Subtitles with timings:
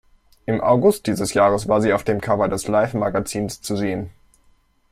[0.47, 4.09] Im August dieses Jahres war sie auf dem Cover des Life-Magazins zu sehen.